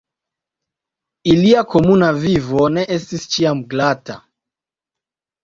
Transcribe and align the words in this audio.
Ilia 1.33 1.63
komuna 1.73 2.07
vivo 2.23 2.65
ne 2.79 2.87
estis 2.97 3.29
ĉiam 3.35 3.63
glata. 3.75 4.19